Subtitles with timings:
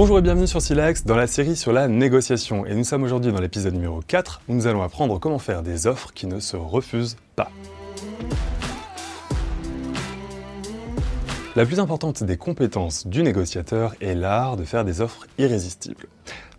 [0.00, 2.64] Bonjour et bienvenue sur Silex dans la série sur la négociation.
[2.64, 5.88] Et nous sommes aujourd'hui dans l'épisode numéro 4 où nous allons apprendre comment faire des
[5.88, 7.50] offres qui ne se refusent pas.
[11.56, 16.06] La plus importante des compétences du négociateur est l'art de faire des offres irrésistibles.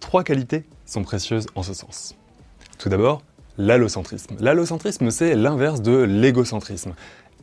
[0.02, 2.16] Trois qualités sont précieuses en ce sens.
[2.77, 3.21] Tout d'abord,
[3.58, 4.35] l'allocentrisme.
[4.41, 6.94] L'allocentrisme, c'est l'inverse de l'égocentrisme.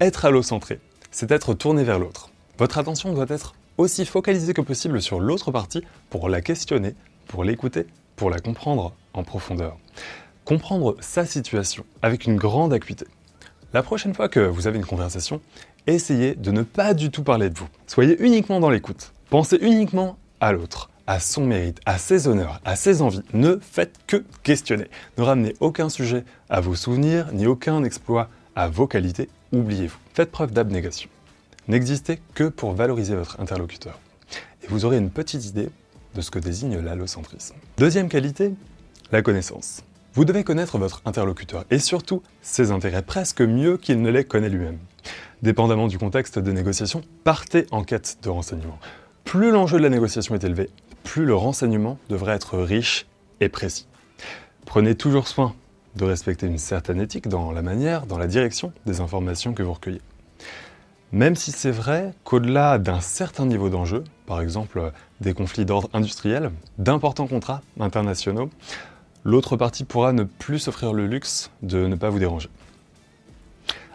[0.03, 0.79] Être allocentré,
[1.11, 2.29] c'est être tourné vers l'autre.
[2.59, 6.95] Votre attention doit être aussi focalisée que possible sur l'autre partie pour la questionner,
[7.27, 9.77] pour l'écouter, pour la comprendre en profondeur.
[10.45, 13.07] Comprendre sa situation avec une grande acuité.
[13.73, 15.41] La prochaine fois que vous avez une conversation,
[15.87, 17.69] essayez de ne pas du tout parler de vous.
[17.87, 19.13] Soyez uniquement dans l'écoute.
[19.29, 23.23] Pensez uniquement à l'autre, à son mérite, à ses honneurs, à ses envies.
[23.33, 24.87] Ne faites que questionner.
[25.19, 29.29] Ne ramenez aucun sujet à vos souvenirs, ni aucun exploit à vos qualités.
[29.53, 29.99] Oubliez-vous.
[30.15, 31.09] Faites preuve d'abnégation.
[31.69, 33.99] N'existez que pour valoriser votre interlocuteur.
[34.63, 35.69] Et vous aurez une petite idée
[36.15, 37.57] de ce que désigne l'allocentrisme.
[37.77, 38.55] Deuxième qualité,
[39.11, 39.83] la connaissance.
[40.15, 44.49] Vous devez connaître votre interlocuteur et surtout ses intérêts presque mieux qu'il ne les connaît
[44.49, 44.79] lui-même.
[45.43, 48.79] Dépendamment du contexte de négociation, partez en quête de renseignements.
[49.25, 50.71] Plus l'enjeu de la négociation est élevé,
[51.03, 53.07] plus le renseignement devrait être riche
[53.41, 53.89] et précis.
[54.67, 55.55] Prenez toujours soin
[55.97, 59.73] de respecter une certaine éthique dans la manière, dans la direction des informations que vous
[59.73, 60.01] recueillez.
[61.13, 66.51] Même si c'est vrai qu'au-delà d'un certain niveau d'enjeu, par exemple des conflits d'ordre industriel,
[66.79, 68.51] d'importants contrats internationaux,
[69.25, 72.49] l'autre partie pourra ne plus s'offrir le luxe de ne pas vous déranger.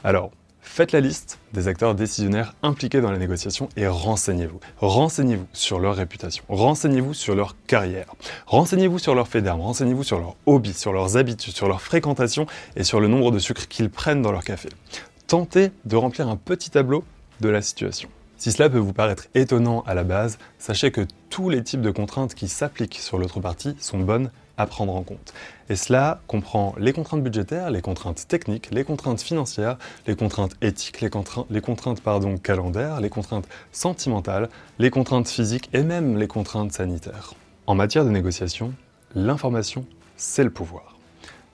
[0.03, 0.31] Alors,
[0.73, 4.61] Faites la liste des acteurs décisionnaires impliqués dans la négociation et renseignez-vous.
[4.77, 8.05] Renseignez-vous sur leur réputation, renseignez-vous sur leur carrière,
[8.45, 12.45] renseignez-vous sur leur fait d'armes, renseignez-vous sur leurs hobbies, sur leurs habitudes, sur leur fréquentation
[12.77, 14.69] et sur le nombre de sucres qu'ils prennent dans leur café.
[15.31, 17.05] Tentez de remplir un petit tableau
[17.39, 18.09] de la situation.
[18.37, 21.89] Si cela peut vous paraître étonnant à la base, sachez que tous les types de
[21.89, 25.33] contraintes qui s'appliquent sur l'autre partie sont bonnes à prendre en compte.
[25.69, 30.99] Et cela comprend les contraintes budgétaires, les contraintes techniques, les contraintes financières, les contraintes éthiques,
[30.99, 32.01] les, contraintes,
[32.43, 34.49] calendaires, les contraintes sentimentales,
[34.79, 37.35] les contraintes physiques et même les contraintes sanitaires.
[37.67, 38.73] En matière de négociation,
[39.15, 39.85] l'information,
[40.17, 40.97] c'est le pouvoir.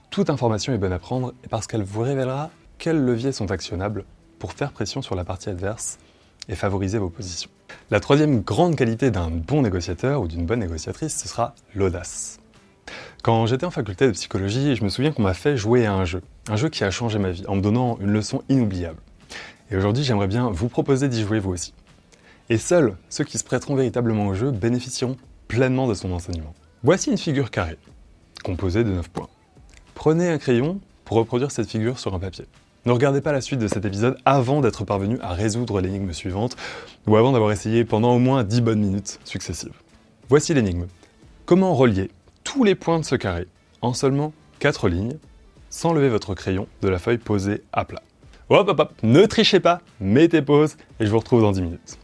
[0.10, 4.06] Toute information est bonne à prendre parce qu'elle vous révélera quels leviers sont actionnables
[4.40, 5.98] pour faire pression sur la partie adverse
[6.48, 7.50] et favoriser vos positions?
[7.92, 12.40] La troisième grande qualité d'un bon négociateur ou d'une bonne négociatrice, ce sera l'audace.
[13.24, 16.06] Quand j'étais en faculté de psychologie, je me souviens qu'on m'a fait jouer à un
[16.06, 19.00] jeu, un jeu qui a changé ma vie, en me donnant une leçon inoubliable.
[19.70, 21.74] Et aujourd'hui, j'aimerais bien vous proposer d'y jouer vous aussi.
[22.50, 25.18] Et seuls ceux qui se prêteront véritablement au jeu bénéficieront
[25.50, 26.54] pleinement de son enseignement.
[26.84, 27.78] Voici une figure carrée,
[28.44, 29.28] composée de 9 points.
[29.96, 32.46] Prenez un crayon pour reproduire cette figure sur un papier.
[32.88, 36.56] Ne regardez pas la suite de cet épisode avant d'être parvenu à résoudre l'énigme suivante,
[37.06, 39.74] ou avant d'avoir essayé pendant au moins 10 bonnes minutes successives.
[40.30, 40.86] Voici l'énigme.
[41.46, 42.10] Comment relier
[42.46, 43.48] tous les points de ce carré
[43.82, 45.18] en seulement 4 lignes,
[45.70, 48.02] sans lever votre crayon de la feuille posée à plat?
[48.48, 51.98] Hop hop hop, ne trichez pas, mettez pause et je vous retrouve dans 10 minutes.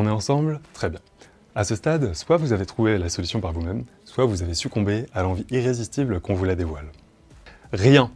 [0.00, 1.00] On est ensemble Très bien.
[1.56, 5.06] À ce stade, soit vous avez trouvé la solution par vous-même, soit vous avez succombé
[5.12, 6.86] à l'envie irrésistible qu'on vous la dévoile.
[7.72, 8.12] Rien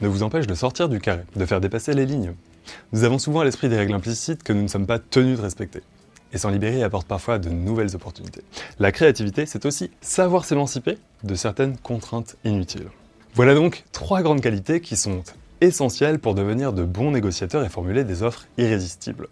[0.00, 2.32] ne vous empêche de sortir du carré, de faire dépasser les lignes.
[2.92, 5.42] Nous avons souvent à l'esprit des règles implicites que nous ne sommes pas tenus de
[5.42, 5.82] respecter.
[6.32, 8.40] Et s'en libérer apporte parfois de nouvelles opportunités.
[8.78, 12.88] La créativité, c'est aussi savoir s'émanciper de certaines contraintes inutiles.
[13.34, 15.22] Voilà donc trois grandes qualités qui sont
[15.60, 19.28] essentielles pour devenir de bons négociateurs et formuler des offres irrésistibles.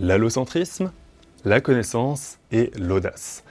[0.00, 0.90] L'allocentrisme,
[1.44, 3.42] la connaissance et l'audace.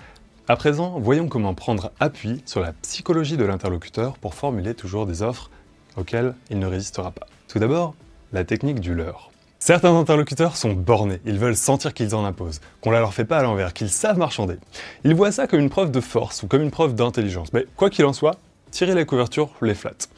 [0.48, 5.22] À présent, voyons comment prendre appui sur la psychologie de l'interlocuteur pour formuler toujours des
[5.22, 5.50] offres
[5.98, 7.28] auquel il ne résistera pas.
[7.48, 7.96] Tout d'abord,
[8.32, 9.32] la technique du leurre.
[9.60, 13.38] Certains interlocuteurs sont bornés, ils veulent sentir qu'ils en imposent, qu'on ne leur fait pas
[13.38, 14.56] à l'envers, qu'ils savent marchander.
[15.04, 17.54] Ils voient ça comme une preuve de force ou comme une preuve d'intelligence.
[17.54, 18.38] Mais quoi qu'il en soit,
[18.72, 20.10] tirer les couvertures les flatte.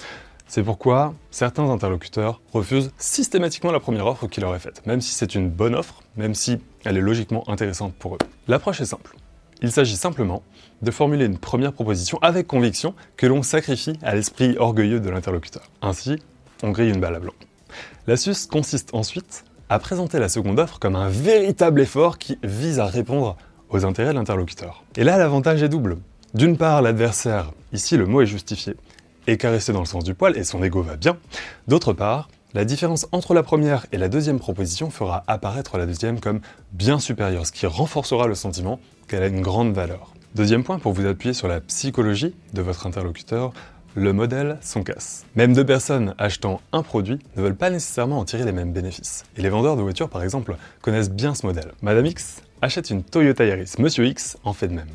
[0.48, 5.12] C'est pourquoi certains interlocuteurs refusent systématiquement la première offre qui leur est faite, même si
[5.12, 8.20] c'est une bonne offre, même si elle est logiquement intéressante pour eux.
[8.48, 9.16] L'approche est simple.
[9.62, 10.44] Il s'agit simplement
[10.82, 15.64] de formuler une première proposition avec conviction que l'on sacrifie à l'esprit orgueilleux de l'interlocuteur.
[15.82, 16.18] Ainsi,
[16.62, 17.34] on grille une balle à blanc.
[18.06, 22.86] L'astuce consiste ensuite à présenter la seconde offre comme un véritable effort qui vise à
[22.86, 23.38] répondre
[23.70, 24.84] aux intérêts de l'interlocuteur.
[24.98, 25.98] Et là, l'avantage est double.
[26.34, 28.76] D'une part, l'adversaire, ici le mot est justifié,
[29.28, 31.18] est caressé dans le sens du poil et son ego va bien.
[31.68, 36.20] D'autre part, la différence entre la première et la deuxième proposition fera apparaître la deuxième
[36.20, 36.42] comme
[36.72, 40.14] bien supérieure, ce qui renforcera le sentiment qu'elle a une grande valeur.
[40.36, 43.54] Deuxième point, pour vous appuyer sur la psychologie de votre interlocuteur,
[43.96, 45.26] le modèle s'en casse.
[45.36, 49.24] Même deux personnes achetant un produit ne veulent pas nécessairement en tirer les mêmes bénéfices.
[49.38, 51.72] Et les vendeurs de voitures, par exemple, connaissent bien ce modèle.
[51.82, 54.88] Madame X achète une Toyota Yaris, Monsieur X en fait de même.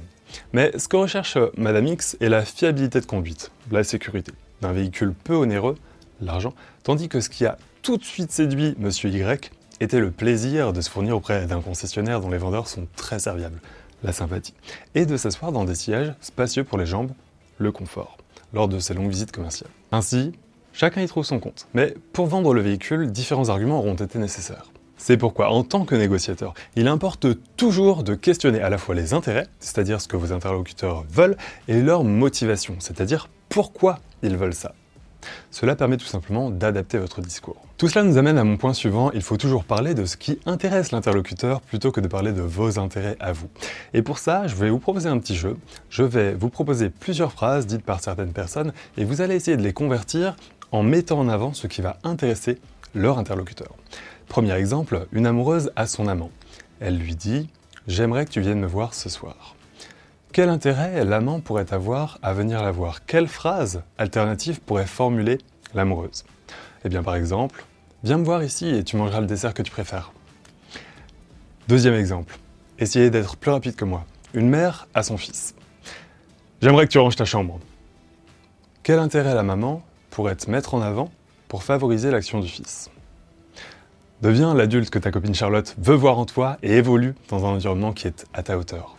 [0.52, 5.14] Mais ce que recherche Madame X est la fiabilité de conduite, la sécurité d'un véhicule
[5.14, 5.76] peu onéreux
[6.20, 10.72] l'argent, tandis que ce qui a tout de suite séduit Monsieur Y était le plaisir
[10.72, 13.60] de se fournir auprès d'un concessionnaire dont les vendeurs sont très serviables,
[14.02, 14.54] la sympathie,
[14.94, 17.12] et de s'asseoir dans des sièges spacieux pour les jambes,
[17.58, 18.19] le confort,
[18.52, 19.70] lors de ses longues visites commerciales.
[19.92, 20.32] Ainsi,
[20.72, 21.69] chacun y trouve son compte.
[21.75, 24.70] Mais pour vendre le véhicule, différents arguments auront été nécessaires.
[24.99, 29.15] C'est pourquoi, en tant que négociateur, il importe toujours de questionner à la fois les
[29.15, 31.37] intérêts, c'est-à-dire ce que vos interlocuteurs veulent,
[31.69, 34.75] et leur motivation, c'est-à-dire pourquoi ils veulent ça.
[35.50, 37.62] Cela permet tout simplement d'adapter votre discours.
[37.77, 40.41] Tout cela nous amène à mon point suivant, il faut toujours parler de ce qui
[40.47, 43.49] intéresse l'interlocuteur plutôt que de parler de vos intérêts à vous.
[43.95, 45.56] Et pour ça, je vais vous proposer un petit jeu.
[45.91, 49.62] Je vais vous proposer plusieurs phrases dites par certaines personnes et vous allez essayer de
[49.62, 50.37] les convertir
[50.73, 52.59] en mettant en avant ce qui va intéresser
[52.95, 53.75] leur interlocuteur.
[54.28, 56.30] Premier exemple, une amoureuse à son amant.
[56.80, 57.48] Elle lui dit
[57.86, 59.56] J'aimerais que tu viennes me voir ce soir.
[60.32, 63.06] Quel intérêt l'amant pourrait avoir à venir la voir?
[63.06, 65.38] Quelle phrase alternative pourrait formuler
[65.75, 66.25] l'amoureuse?
[66.84, 67.64] Eh bien par exemple,
[68.04, 70.12] viens me voir ici et tu mangeras le dessert que tu préfères.
[71.66, 72.38] Deuxième exemple,
[72.78, 74.04] essayez d'être plus rapide que moi.
[74.34, 75.54] Une mère à son fils.
[76.60, 77.58] J'aimerais que tu ranges ta chambre.
[78.82, 81.10] Quel intérêt la maman pourrait te mettre en avant
[81.48, 82.90] pour favoriser l'action du fils?
[84.20, 87.93] Deviens l'adulte que ta copine Charlotte veut voir en toi et évolue dans un environnement
[87.93, 88.97] qui est à ta hauteur.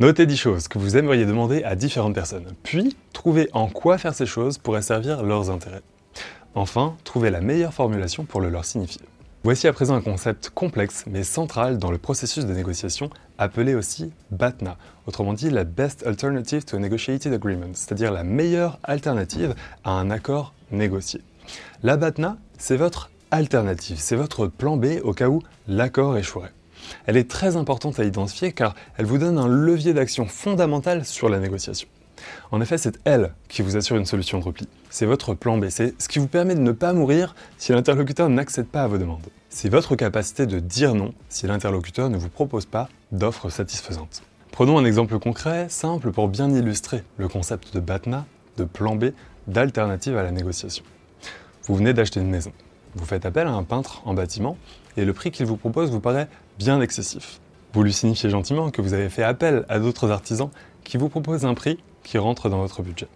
[0.00, 4.12] Notez 10 choses que vous aimeriez demander à différentes personnes, puis trouvez en quoi faire
[4.12, 5.82] ces choses pourrait servir leurs intérêts.
[6.56, 9.02] Enfin, trouvez la meilleure formulation pour le leur signifier.
[9.44, 13.08] Voici à présent un concept complexe mais central dans le processus de négociation
[13.38, 18.80] appelé aussi BATNA, autrement dit la Best Alternative to a Negotiated Agreement, c'est-à-dire la meilleure
[18.82, 19.54] alternative
[19.84, 21.20] à un accord négocié.
[21.84, 26.52] La BATNA, c'est votre alternative, c'est votre plan B au cas où l'accord échouerait.
[27.06, 31.28] Elle est très importante à identifier car elle vous donne un levier d'action fondamental sur
[31.28, 31.88] la négociation.
[32.50, 34.68] En effet, c'est elle qui vous assure une solution de repli.
[34.90, 38.28] C'est votre plan B, c'est ce qui vous permet de ne pas mourir si l'interlocuteur
[38.28, 39.26] n'accède pas à vos demandes.
[39.50, 44.22] C'est votre capacité de dire non si l'interlocuteur ne vous propose pas d'offre satisfaisante.
[44.52, 48.24] Prenons un exemple concret, simple pour bien illustrer le concept de BATNA,
[48.56, 49.06] de plan B,
[49.46, 50.84] d'alternative à la négociation.
[51.64, 52.52] Vous venez d'acheter une maison.
[52.96, 54.56] Vous faites appel à un peintre en bâtiment
[54.96, 56.28] et le prix qu'il vous propose vous paraît
[56.58, 57.40] bien excessif.
[57.74, 60.48] Vous lui signifiez gentiment que vous avez fait appel à d'autres artisans
[60.82, 63.08] qui vous proposent un prix qui rentre dans votre budget.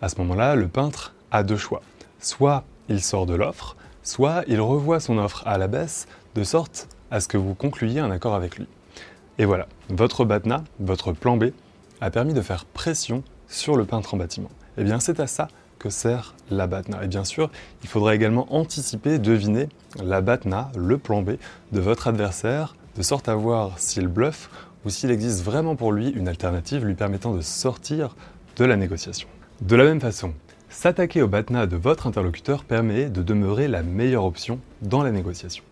[0.00, 1.82] À ce moment-là, le peintre a deux choix.
[2.20, 6.06] Soit il sort de l'offre, soit il revoit son offre à la baisse
[6.36, 8.68] de sorte à ce que vous concluiez un accord avec lui.
[9.38, 11.46] Et voilà, votre BATNA, votre plan B,
[12.00, 14.50] a permis de faire pression sur le peintre en bâtiment.
[14.76, 17.04] Et eh bien c'est à ça que sert la BATNA.
[17.04, 17.50] Et bien sûr,
[17.82, 19.68] il faudra également anticiper, deviner
[20.02, 21.32] la BATNA, le plan B
[21.72, 24.50] de votre adversaire, de sorte à voir s'il bluffe
[24.84, 28.16] ou s'il existe vraiment pour lui une alternative lui permettant de sortir
[28.56, 29.28] de la négociation.
[29.60, 30.32] De la même façon,
[30.68, 35.64] s'attaquer au BATNA de votre interlocuteur permet de demeurer la meilleure option dans la négociation.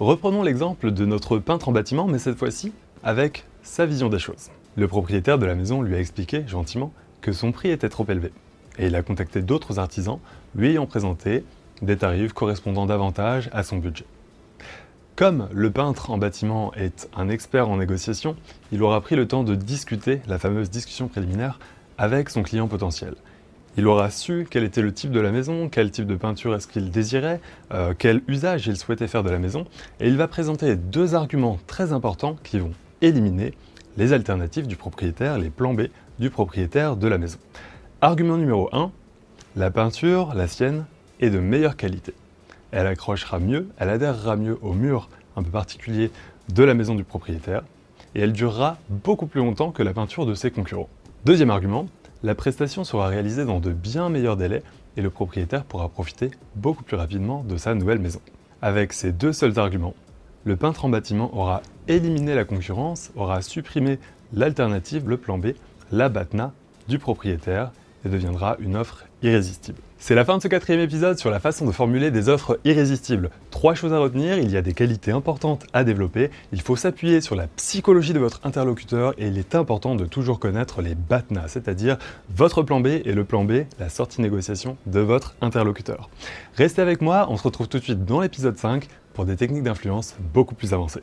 [0.00, 4.50] Reprenons l'exemple de notre peintre en bâtiment, mais cette fois-ci avec sa vision des choses.
[4.76, 8.32] Le propriétaire de la maison lui a expliqué gentiment que son prix était trop élevé
[8.78, 10.18] et il a contacté d'autres artisans
[10.54, 11.44] lui ayant présenté
[11.82, 14.04] des tarifs correspondant davantage à son budget.
[15.16, 18.34] Comme le peintre en bâtiment est un expert en négociation,
[18.72, 21.60] il aura pris le temps de discuter la fameuse discussion préliminaire
[21.98, 23.14] avec son client potentiel.
[23.76, 26.68] Il aura su quel était le type de la maison, quel type de peinture est-ce
[26.68, 27.40] qu'il désirait,
[27.72, 29.66] euh, quel usage il souhaitait faire de la maison,
[30.00, 33.54] et il va présenter deux arguments très importants qui vont éliminer
[33.96, 35.82] les alternatives du propriétaire, les plans B
[36.18, 37.38] du propriétaire de la maison.
[38.04, 38.90] Argument numéro 1,
[39.56, 40.84] la peinture, la sienne,
[41.20, 42.12] est de meilleure qualité.
[42.70, 46.10] Elle accrochera mieux, elle adhérera mieux au mur un peu particulier
[46.50, 47.62] de la maison du propriétaire,
[48.14, 50.90] et elle durera beaucoup plus longtemps que la peinture de ses concurrents.
[51.24, 51.86] Deuxième argument,
[52.22, 54.62] la prestation sera réalisée dans de bien meilleurs délais
[54.98, 58.20] et le propriétaire pourra profiter beaucoup plus rapidement de sa nouvelle maison.
[58.60, 59.94] Avec ces deux seuls arguments,
[60.44, 63.98] le peintre en bâtiment aura éliminé la concurrence, aura supprimé
[64.34, 65.52] l'alternative, le plan B,
[65.90, 66.52] la BATNA
[66.86, 67.72] du propriétaire
[68.04, 69.78] et deviendra une offre irrésistible.
[69.98, 73.30] C'est la fin de ce quatrième épisode sur la façon de formuler des offres irrésistibles.
[73.50, 77.22] Trois choses à retenir, il y a des qualités importantes à développer, il faut s'appuyer
[77.22, 81.48] sur la psychologie de votre interlocuteur et il est important de toujours connaître les BATNA,
[81.48, 81.96] c'est-à-dire
[82.28, 86.10] votre plan B et le plan B, la sortie négociation de votre interlocuteur.
[86.56, 89.62] Restez avec moi, on se retrouve tout de suite dans l'épisode 5 pour des techniques
[89.62, 91.02] d'influence beaucoup plus avancées.